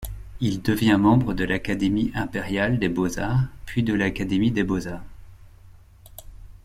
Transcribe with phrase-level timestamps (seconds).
[0.39, 5.05] Il devient membre de l'Académie Impériale des Beaux-Arts, puis de l'Académie des Beaux-Arts.